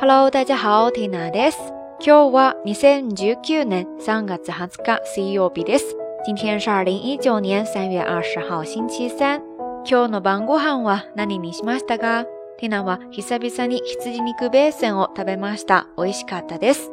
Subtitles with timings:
[0.00, 1.58] Hello，大家好，Tina です。
[2.00, 5.96] 今日は二千十九年三月二十日水曜日です。
[6.26, 9.40] 今天是二零一九年三月二十号星期三。
[9.84, 12.26] 今日の晩ご飯は何にしましたか？
[12.58, 15.86] Tina は久々に羊肉ベーセンを食べました。
[15.96, 16.90] 美味しかったです。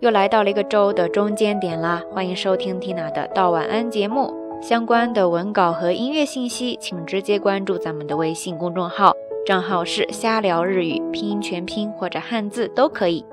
[0.00, 4.32] 又来到了一个周的中间点啦，欢迎收听 Tina 的到晚安节目。
[4.60, 9.12] 相关的文稿和音乐信息，请直接关注咱们的微信公众号。
[9.45, 13.25] 账号是瞎聊日语，拼音全拼或者汉字都可以。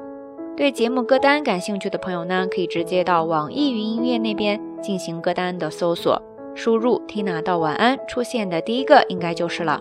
[0.57, 6.21] 对节目歌单感兴趣的朋友呢，可以直接到网易云音乐那边进行歌单的搜索，
[6.57, 9.81] 输入 Tina 到晚安，出现的第一个应该就是了。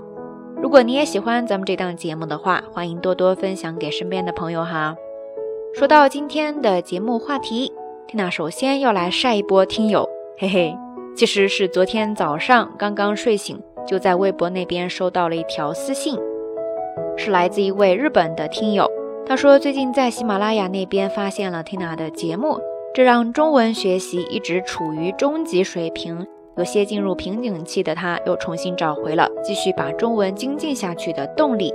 [0.61, 4.95] 如果你也喜欢咱们这档节目的话，欢迎多多分享给身边的朋友哈。
[5.73, 7.73] 说到今天的节目话题
[8.07, 10.77] ，Tina 首先要来晒一波听友，嘿嘿，
[11.15, 13.59] 其实是昨天早上刚刚睡醒。
[13.89, 16.15] 就在微博那边收到了一条私信，
[17.17, 18.87] 是来自一位日本的听友。
[19.25, 22.59] 他说最近在喜马拉雅那边发现了 Tina 的节目，
[22.93, 31.73] 这让中文学习一直处于中级水平、有些进入瓶颈期的他，又重新找回了继续把中文精进下去的动力。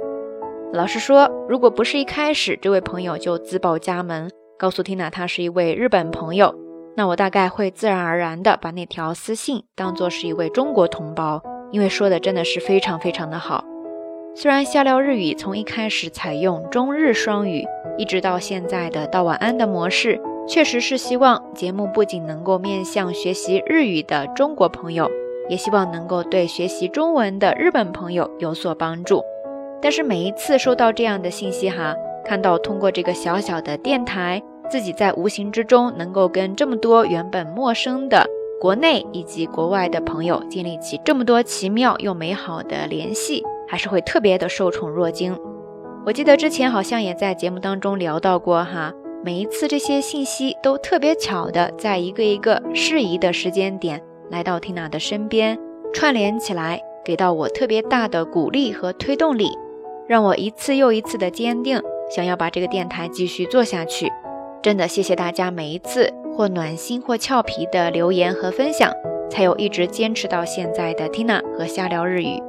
[0.73, 6.55] 老实说，如果不是一开始这位朋友就自报家门，告诉 Tina 他是一位日本朋友，
[6.97, 11.43] 那我大概会自然而然的把那条私信当做是一位中国同胞。
[11.75, 13.65] 因为说的真的是非常非常的好，
[14.37, 17.65] 虽然笑聊日语从一开始采用中日双语，
[17.99, 25.11] 一直到现在的到晚安的模式，确实是希望节目不仅能够面向学习日语的中国朋友，
[25.49, 29.21] 也希望能够对学习中文的日本朋友有所帮助。
[29.83, 31.93] 但是每一次收到这样的信息哈，
[32.25, 38.25] 看到通过这个小小的电台，自己在无形之中能够跟这么多原本陌生的。
[38.61, 45.39] 国内以及国外的朋友建立起这么多奇妙又美好的联系，还是会特别的受宠若惊。
[46.07, 48.93] 我记得之前好像也在节目当中聊到过哈，
[49.25, 54.01] 每一次这些信息都特别巧的在一个一个适宜的时间点
[54.31, 55.59] 来到 Tina 的身边，
[55.93, 59.51] 串联起来，给到我特别大的鼓励和推动力，
[60.07, 64.11] 让我一次又一次的坚定，想要把这个电台继续做下去。
[64.63, 66.24] 真的谢谢大家每一次。
[66.37, 68.93] 或暖心或俏皮的留言和分享，
[69.31, 72.43] 才有一直坚持到现在的 Tina 和瞎聊日语。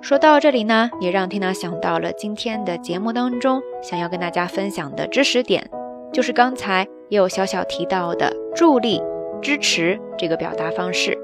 [0.00, 5.68] 说到这里呢，也让 Tina 想到了今天的节目当中想要跟大家分享的知识点，
[6.12, 9.00] 就是刚才也有小小提到的助力、
[9.40, 11.16] 支持这个表达方式。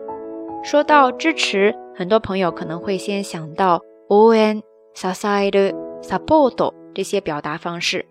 [0.62, 4.62] 说到支持，很多朋友可能会先想到 on、
[4.94, 8.06] side、support 这些表达方式。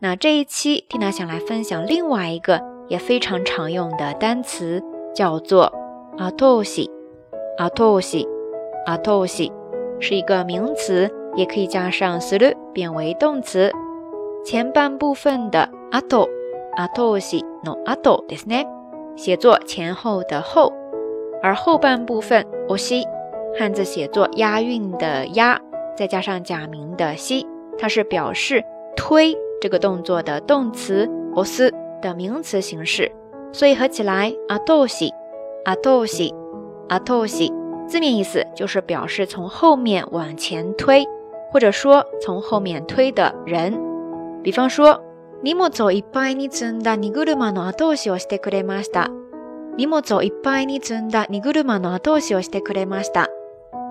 [0.00, 2.79] 那这一期 Tina 想来分享另外一个。
[2.89, 4.81] 也非常常用的单词
[5.13, 5.71] 叫做
[6.17, 6.89] 阿托西，
[7.57, 8.27] 阿托西，
[8.85, 9.51] 阿托西
[9.99, 13.71] 是一个名词，也可以加上する变为动词。
[14.45, 16.27] 前半部分的阿托，
[16.75, 18.67] 阿托西 no 阿托ですね，
[19.15, 20.71] 写作前后的后，
[21.41, 23.03] 而后半部分お西，
[23.57, 25.57] 汉字写作押韵的押，
[25.97, 27.47] 再加上假名的西，
[27.79, 28.63] 它是表示
[28.95, 31.73] 推这个动作的动词おす。
[32.01, 33.11] 的名词形式，
[33.51, 35.11] 所以合起来阿多西，
[35.65, 36.33] 阿多西，
[36.89, 37.51] 阿多西，
[37.87, 41.05] 字面意思就是表示从后面往前推，
[41.51, 43.73] 或者说从后面推的人。
[44.43, 45.01] 比方说，
[45.43, 49.09] 荷物をいっぱいに積んだ荷車の後押しをしてくれました。
[49.77, 53.27] 荷物をいっぱいに積んだ荷車の後押しをしてくれました，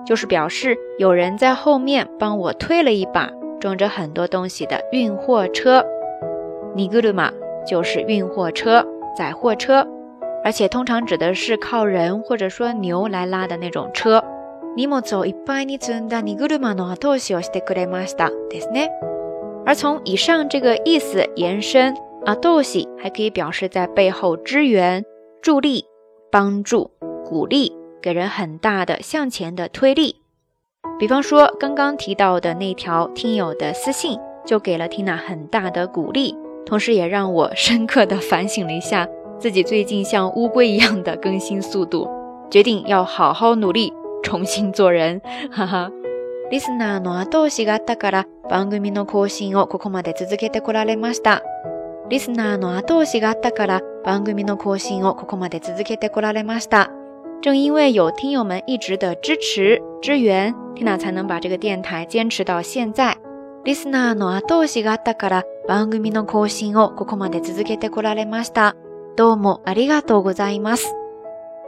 [0.07, 5.85] 就是表示有人在后面帮我推了一把装着很多东西的运货车。
[6.77, 7.33] 荷車。
[7.70, 8.84] 就是运货车、
[9.16, 9.88] 载货车，
[10.44, 14.24] 而且通常指的是靠人或者说牛来拉的那种车。
[19.66, 25.06] 而从以上这个意思延伸，阿多西还可以表示在背后支援、
[25.42, 25.86] 助力、
[26.32, 26.90] 帮助、
[27.24, 27.72] 鼓励，
[28.02, 30.16] 给人很大的向前的推力。
[30.98, 36.36] 比方说刚刚提到的那条听友的私信，就给了缇娜很大的鼓励。
[36.67, 39.09] 同时也让我深刻的反省了一下
[39.39, 42.09] 自己最近像乌龟一样的更新速度，
[42.51, 43.93] 决定要好好努力，
[44.23, 45.21] 重新做人。
[45.51, 45.91] 哈哈。
[46.51, 51.43] リスナーの後押しがあったから番組の更新をここまで続けてこられました。
[52.09, 56.91] リスナーの後押しがあったから番組の更新をここまで続けてこられました。
[57.43, 63.17] 正因为有听友们一直的支持支援，Tina 才能把这个电台坚持到现在。
[63.65, 68.77] リスナーの後押しがあったから 番組の更新をここまで続けてこられました。
[69.17, 70.95] どうもありがとうございます。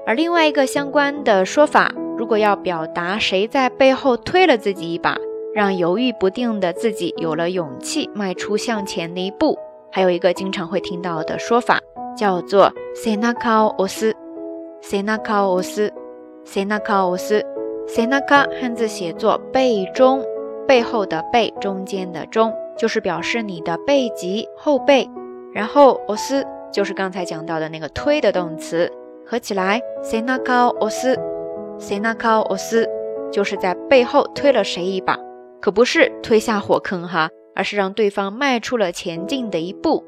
[0.07, 5.17] 而另外一个相关的说法，如果要表达谁在背后推了自己一把，
[5.55, 9.59] 让犹豫不定的自己有了勇气迈出向前的一步。
[9.91, 11.81] 还有一个经常会听到的说法，
[12.17, 20.23] 叫做 “senaka os”。senaka os，senaka os，senaka 汉字写作背中，
[20.69, 25.09] 背后的背，中间的中， 就是表示你的背脊后背。
[25.55, 28.91] 然后 os 就是刚才讲到的那个推的动词，
[29.27, 32.87] 合起来 senaka os，senaka os
[33.33, 35.19] 就是在背后推了谁一把，
[35.61, 37.31] 可不是推下火坑哈。
[37.59, 40.05] 而是让对方迈出了前进的一步。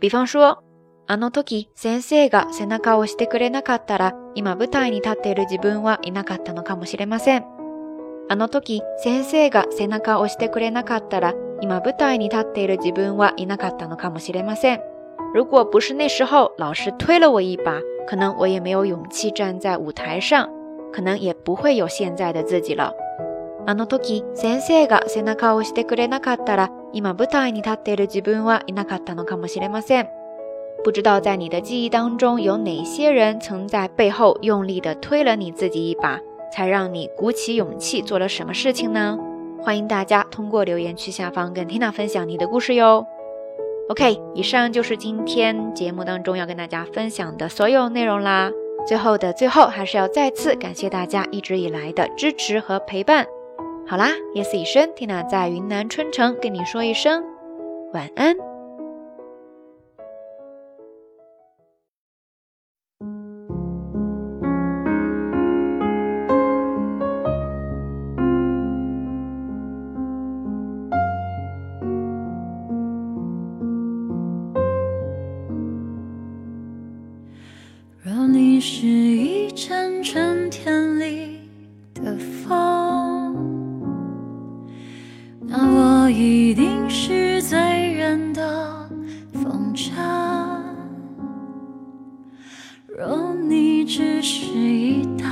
[0.00, 0.62] 比方说，
[1.06, 7.44] あの時先生が背中を押してくれなかったら、今舞台に立っている自分はいなかったのかもしれません。
[8.30, 14.80] あの時先生が背中を押してくれなかったら、 今舞台に立っている自分はいなかったのかもしれません。
[15.34, 20.48] 如果不是那时候老师推了我一把，可能我也没有勇气站在舞台上，
[20.92, 22.92] 可能也不会有现在的自己了。
[23.66, 30.08] あの時先生が背中を押してくれなかったら、今舞台に立っている自分はいなかったのかもしれません。
[30.84, 36.20] 不知道在你的记忆当中有哪些人曾在背后用力的推了你自己一把，
[36.52, 39.18] 才让你鼓起勇气做了什么事情呢？
[39.63, 43.05] 欢迎大家通过留言区下方跟 Tina 分享你的故事哟。
[43.89, 48.51] OK，以上就是今天节目当中要跟大家分享的所有内容啦。
[48.87, 53.27] 最后的最后，还是要再次感谢大家一直以来的支持和陪伴。
[53.85, 57.23] 好啦，夜色已深，Tina 在云南春城跟你说一声
[57.93, 58.35] 晚安。
[78.63, 81.39] 是一阵春天里
[81.95, 82.15] 的
[82.45, 83.35] 风，
[85.47, 88.87] 那我一定是醉人的
[89.33, 89.89] 风筝。
[92.87, 95.25] 若你只是一道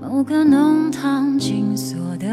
[0.00, 2.32] 某个弄堂紧锁的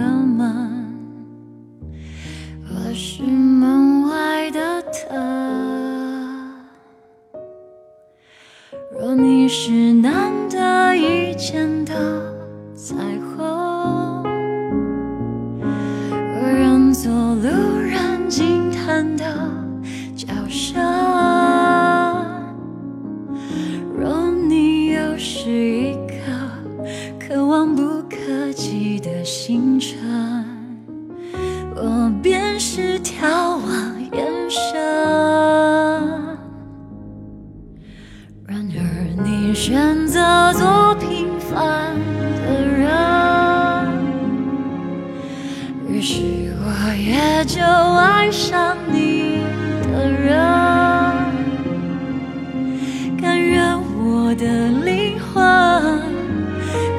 [54.40, 54.46] 的
[54.86, 55.44] 灵魂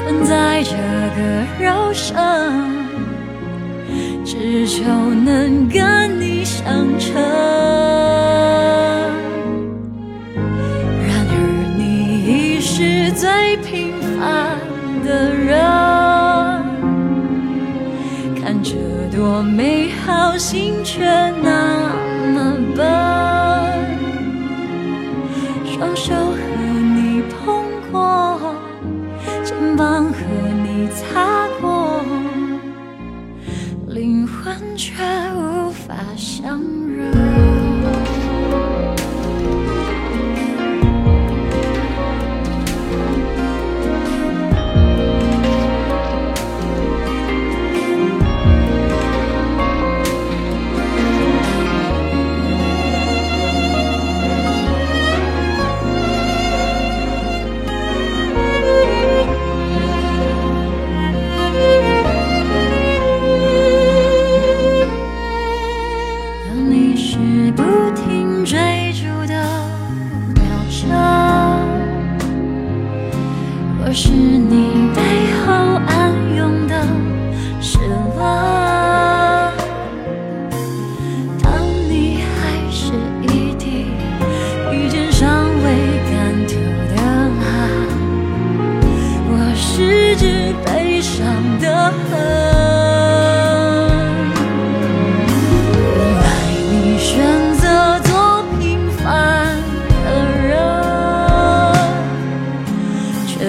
[0.04, 0.76] 困在这
[1.16, 1.20] 个
[1.64, 2.14] 肉身，
[4.24, 6.64] 只求能跟你相
[6.98, 7.20] 称。
[13.12, 14.56] 最平凡
[15.04, 15.60] 的人，
[18.40, 18.74] 看着
[19.14, 21.04] 多美好，心却
[21.42, 21.92] 那
[22.32, 23.09] 么笨。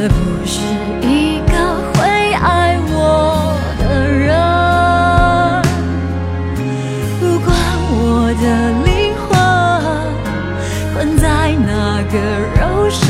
[0.01, 0.59] 这不是
[1.07, 1.53] 一个
[1.93, 4.33] 会爱我的人，
[7.19, 7.53] 不管
[7.91, 8.43] 我的
[8.83, 8.89] 灵
[9.21, 9.29] 魂
[10.95, 12.17] 困在哪个
[12.59, 13.05] 肉身，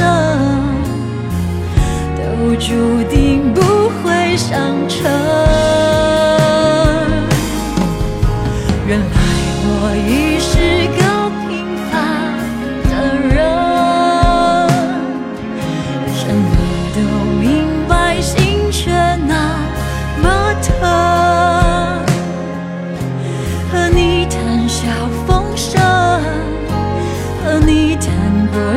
[2.17, 2.21] 都
[2.60, 2.67] 注
[3.10, 3.62] 定不
[4.03, 4.80] 会相。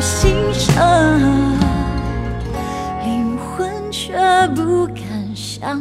[0.04, 0.74] 心声，
[3.02, 4.12] 灵魂却
[4.54, 5.80] 不敢想